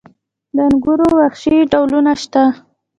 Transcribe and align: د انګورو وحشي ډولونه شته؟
د 0.55 0.57
انګورو 0.67 1.07
وحشي 1.19 1.57
ډولونه 1.71 2.11
شته؟ 2.21 2.43